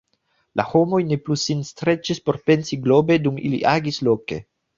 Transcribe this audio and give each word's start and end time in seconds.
La 0.59 0.63
homoj 0.69 1.01
ne 1.09 1.17
plu 1.25 1.37
sin 1.41 1.61
streĉis 1.67 2.23
por 2.31 2.41
pensi 2.49 2.81
globe 2.87 3.19
dum 3.27 3.39
ili 3.51 3.61
agis 3.75 4.03
loke. 4.11 4.43